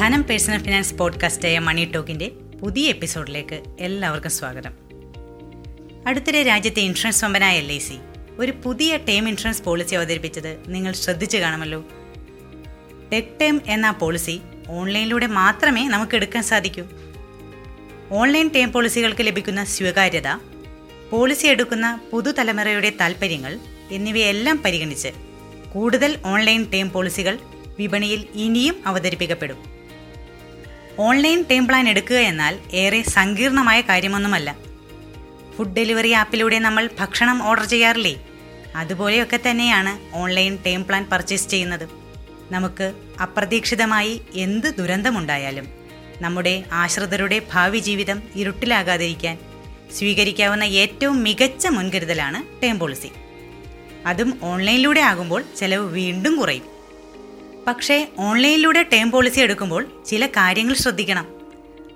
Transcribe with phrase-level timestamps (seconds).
[0.00, 2.28] Personal finance പോഡ്കാസ്റ്റായ മണി ടോക്കിന്റെ
[2.62, 4.70] പുതിയ എപ്പിസോഡിലേക്ക് എല്ലാവർക്കും സ്വാഗതം.
[6.06, 7.94] അടുത്തിടെ രാജ്യത്തെ ഇൻഷുറൻസ് കമ്പനായ എൽ ഐ സി
[8.38, 11.84] ഒരു പുതിയ ടേം ഇൻഷുറൻസ് പോളിസി അവതരിപ്പിച്ചത് നിങ്ങൾ ശ്രദ്ധിച്ചു കാണുമല്ലോ.
[13.12, 16.82] ടെക് ടേം എന്ന പോളിസി ഓൺലൈനിലൂടെ മാത്രമേ നമുക്ക് എടുക്കാൻ സാധിക്കൂ.
[18.10, 20.28] ഓൺലൈൻ ടേം പോളിസികൾക്ക് ലഭിക്കുന്ന സ്വീകാര്യത
[21.10, 23.58] പോളിസി എടുക്കുന്ന പുതുതലമുറയുടെ താൽപ്പര്യങ്ങൾ
[23.90, 25.08] എന്നിവയെല്ലാം പരിഗണിച്ച്
[25.72, 27.38] കൂടുതൽ ഓൺലൈൻ ടേം പോളിസികൾ
[27.78, 29.79] വിപണിയിൽ ഇനിയും അവതരിപ്പിക്കപ്പെടും.
[30.98, 34.56] ഓൺലൈൻ ടേം പ്ലാൻ എടുക്കുക എന്നാൽ ഏറെ സങ്കീർണമായ കാര്യമൊന്നുമല്ല.
[35.56, 38.16] ഫുഡ് ഡെലിവറി ആപ്പിലൂടെ നമ്മൾ ഭക്ഷണം ഓർഡർ ചെയ്യാറില്ലേ?
[38.76, 41.88] അതുപോലെയൊക്കെ തന്നെയാണ് ഓൺലൈൻ ടേം പ്ലാൻ പർച്ചേസ് ചെയ്യുന്നത്.
[42.52, 45.68] നമുക്ക് അപ്രതീക്ഷിതമായി എന്ത് ദുരന്തമുണ്ടായാലും
[46.20, 49.38] നമ്മുടെ ആശ്രിതരുടെ ഭാവി ജീവിതം ഇരുട്ടിലാകാതിരിക്കാൻ
[49.98, 53.10] സ്വീകരിക്കാവുന്ന ഏറ്റവും മികച്ച മുൻകരുതലാണ് ടേം പോളിസി.
[54.06, 56.79] അതും ഓൺലൈനിലൂടെ ആകുമ്പോൾ ചെലവ് വീണ്ടും കുറയും.
[57.66, 61.26] പക്ഷേ ഓൺലൈനിലൂടെ ടേം പോളിസി എടുക്കുമ്പോൾ ചില കാര്യങ്ങൾ ശ്രദ്ധിക്കണം.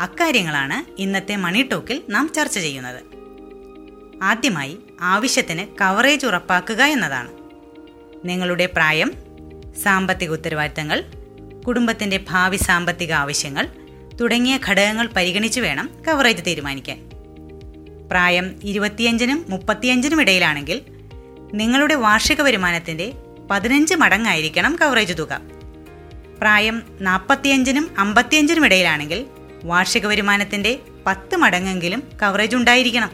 [0.00, 3.02] അക്കാര്യങ്ങളാണ് ഇന്നത്തെ മണി ടോക്കിൽ നാം ചർച്ച ചെയ്യുന്നത്.
[4.22, 7.28] ആദ്യമായി ആവശ്യത്തിന് കവറേജ് ഉറപ്പാക്കുക എന്നതാണ്.
[8.24, 9.12] നിങ്ങളുടെ പ്രായം
[9.82, 11.04] സാമ്പത്തിക ഉത്തരവാദിത്തങ്ങൾ
[11.66, 13.68] കുടുംബത്തിന്റെ ഭാവി സാമ്പത്തിക ആവശ്യങ്ങൾ
[14.20, 17.10] തുടങ്ങിയ ഘടകങ്ങൾ പരിഗണിച്ച് വേണം കവറേജ് തീരുമാനിക്കാൻ.
[18.08, 20.82] പ്രായം ഇരുപത്തിയഞ്ചിനും മുപ്പത്തിയഞ്ചിനും ഇടയിലാണെങ്കിൽ
[21.54, 23.12] നിങ്ങളുടെ വാർഷിക വരുമാനത്തിന്റെ
[23.50, 25.40] പതിനഞ്ച് മടങ്ങായിരിക്കണം കവറേജ് തുക.
[26.40, 29.26] പ്രായം നാൽപ്പത്തിയഞ്ചിനും അമ്പത്തിയഞ്ചിനും ഇടയിലാണെങ്കിൽ
[29.64, 33.10] വാർഷിക വരുമാനത്തിന്റെ പത്ത് മടങ്ങെങ്കിലും കവറേജ് ഉണ്ടായിരിക്കണം.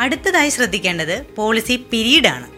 [0.00, 2.48] അടുത്തതായി ശ്രദ്ധിക്കേണ്ടത് പോളിസി പീരീഡാണ്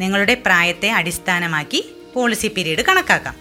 [0.00, 3.36] നിങ്ങളുടെ പ്രായത്തെ അടിസ്ഥാനമാക്കി പോളിസി പിരീഡ് കണക്കാക്കാം.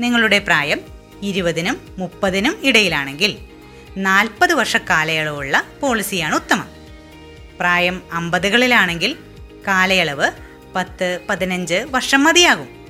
[0.00, 0.80] നിങ്ങളുടെ പ്രായം
[1.22, 3.36] ഇരുപതിനും മുപ്പതിനും ഇടയിലാണെങ്കിൽ
[3.96, 6.68] നാൽപ്പത് വർഷ കാലയളവുള്ള പോളിസിയാണ് ഉത്തമം.
[7.60, 9.16] പ്രായം അമ്പതുകളിലാണെങ്കിൽ
[9.66, 10.30] കാലയളവ്
[10.76, 12.86] പത്ത് പതിനഞ്ച് വർഷം മതിയാകും.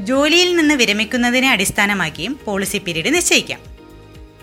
[0.00, 3.60] ജോലിയിൽ നിന്ന് വിരമിക്കുന്നതിനെ അടിസ്ഥാനമാക്കിയും പോളിസി പീരീഡ് നിശ്ചയിക്കാം.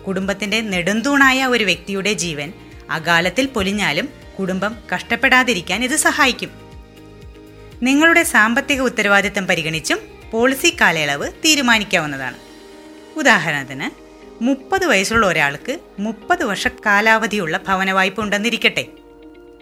[0.08, 2.54] കുടുംബത്തിന്റെ നെടുന്തൂണായ ഒരു വ്യക്തിയുടെ ജീവൻ
[2.90, 4.10] അകാലത്തിൽ പൊലിഞ്ഞാലും
[4.40, 6.50] കുടുംബം കഷ്ടപ്പെടാതിരിക്കാൻ ഇത് സഹായിക്കും.
[7.84, 10.00] നിങ്ങളുടെ സാമ്പത്തിക ഉത്തരവാദിത്തം പരിഗണിച്ചും
[10.32, 12.38] പോളിസി കാലയളവ് തീരുമാനിക്കാവുന്നതാണ്.
[13.16, 13.90] ഉദാഹരണത്തിന്
[14.44, 18.86] മുപ്പത് വയസ്സുള്ള ഒരാൾക്ക് മുപ്പത് വർഷ കാലാവധിയുള്ള ഭവന വായ്പ ഉണ്ടെന്നിരിക്കട്ടെ.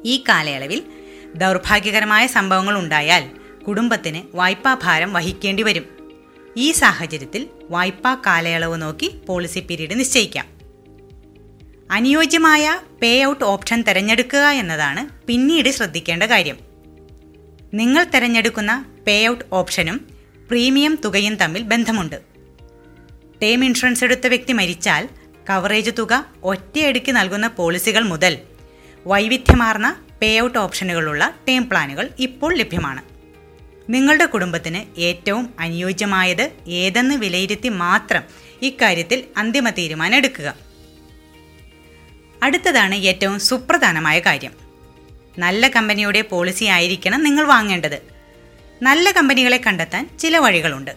[0.06, 0.84] ഈ കാലയളവിൽ
[1.36, 3.30] ദൗർഭാഗ്യകരമായ സംഭവങ്ങൾ ഉണ്ടായാൽ
[3.68, 5.86] കുടുംബത്തിന് വായ്പാ ഭാരം വഹിക്കേണ്ടി വരും.
[6.58, 10.46] ഈ സാഹചര്യത്തിൽ വായ്പാ കാലയളവ് നോക്കി പോളിസി പീരീഡ് നിശ്ചയിക്കാം.
[11.92, 16.58] അനുയോജ്യമായ പേ ഔട്ട് ഓപ്ഷൻ തിരഞ്ഞെടുക്കുക എന്നതാണ് പിന്നീട് ശ്രദ്ധിക്കേണ്ട കാര്യം.
[17.74, 20.08] നിങ്ങൾ തിരഞ്ഞെടുക്കുന്ന പേ ഔട്ട് ഓപ്ഷനും
[20.50, 22.22] പ്രീമിയം തുകയും തമ്മിൽ ബന്ധമുണ്ട്.
[23.44, 25.10] ടേം ഇൻഷുറൻസ് എടുത്ത വ്യക്തി മരിച്ചാൽ
[25.50, 28.40] കവറേജ് തുക ഒറ്റയടിക്ക് നൽകുന്ന പോളിസികൾ മുതൽ
[29.08, 33.02] വൈവിധ്യമാർന്ന പേ ഔട്ട് ഓപ്ഷനുകളുള്ള ടേം പ്ലാനുകൾ ഇപ്പോൾ ലഭ്യമാണ്.
[33.90, 38.24] നിങ്ങളുടെ കുടുംബത്തിന് ഏറ്റവും അനുയോജ്യമായത് ഏതെന്ന് വിലയിരുത്തി മാത്രം
[38.62, 40.56] ഇക്കാര്യത്തിൽ അന്തിമ തീരുമാനം എടുക്കുക.
[42.44, 44.52] അടുത്തതാണ് ഏറ്റവും സുപ്രധാനമായ കാര്യം.
[45.40, 48.02] നല്ല കമ്പനിയുടെ പോളിസി ആയിരിക്കണം നിങ്ങൾ വാങ്ങേണ്ടത്.
[48.82, 50.92] നല്ല കമ്പനികളെ കണ്ടെത്താൻ ചില വഴികളുണ്ട്.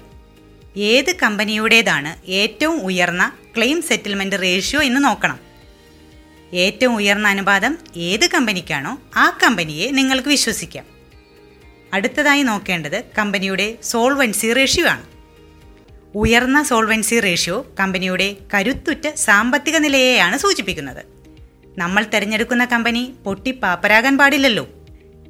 [0.76, 5.49] ഏത് കമ്പനിയുടേതാണ് ഏറ്റവും ഉയർന്ന ക്ലെയിം സെറ്റിൽമെന്റ് റേഷ്യോ എന്ന് നോക്കണം.
[6.54, 10.84] ഏറ്റവും ഉയർന്ന അനുപാതം ഏത് കമ്പനിക്കാണോ ആ കമ്പനിയെ നിങ്ങൾക്ക് വിശ്വസിക്കാം.
[11.92, 15.02] അടുത്തതായി നോക്കേണ്ടത് കമ്പനിയുടെ സോൾവൻസി റേഷ്യോ ആണ്.
[16.14, 21.04] ഉയർന്ന സോൾവൻസി റേഷ്യോ കമ്പനിയുടെ കരുത്തുറ്റ സാമ്പത്തിക നിലയെയാണ് സൂചിപ്പിക്കുന്നത്.
[21.78, 24.68] നമ്മൾ തിരഞ്ഞെടുക്കുന്ന കമ്പനി പൊട്ടിപ്പാപ്പരാകാൻ പാടില്ലല്ലോ.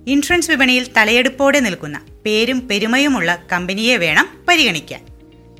[0.06, 5.09] ഇൻഷുറൻസ് വിപണിയിൽ തലയെടുപ്പോടെ നിൽക്കുന്ന പേരും പെരുമയുമുള്ള കമ്പനിയെ വേണം പരിഗണിക്കാൻ.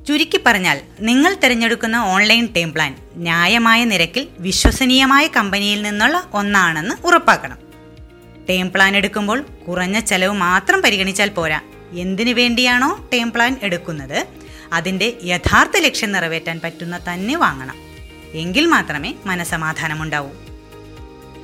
[0.08, 7.58] ചുരുക്കി പറഞ്ഞാൽ നിങ്ങൾ തിരഞ്ഞെടുക്കുന്ന ഓൺലൈൻ ടേം പ്ലാൻ ന്യായമായ നിരക്കിൽ വിശ്വസനീയമായ കമ്പനിയിൽ നിന്നുള്ള ഒന്നാണെന്ന് ഉറപ്പാക്കണം.
[8.48, 11.60] ടേം പ്ലാൻ എടുക്കുമ്പോൾ കുറഞ്ഞ ചെലവ് മാത്രം പരിഗണിച്ചാൽ പോരാ.
[11.92, 14.26] എന്തിനു വേണ്ടിയാണോ ടേം പ്ലാൻ എടുക്കുന്നത്?
[14.72, 17.74] അതിന്റെ യഥാർത്ഥ ലക്ഷ്യം നിറവേറ്റാൻ പറ്റുന്ന തന്നെ വാങ്ങണം.
[18.32, 20.30] എങ്കിൽ മാത്രമേ മനസമാധാനമുണ്ടാവൂ.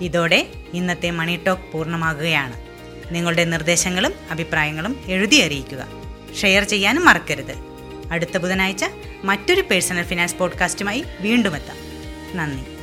[0.00, 2.66] ഇതോടെ ഇന്നത്തെ മണി ടോക്ക് പൂർണമാകുകയാണ്.
[3.14, 5.86] നിങ്ങളുടെ നിർദ്ദേശങ്ങളും അഭിപ്രായങ്ങളും എഴുതി അറിയിക്കുക.
[6.40, 7.75] ഷെയർ ചെയ്യാനും മറക്കരുത്.
[8.10, 8.84] അടുത്ത ബുധനാഴ്ച
[9.24, 11.76] മറ്റൊരു പേഴ്സണൽ ഫിനാൻസ് പോഡ്കാസ്റ്റുമായി വീണ്ടും എത്താം.
[12.36, 12.75] നന്ദി.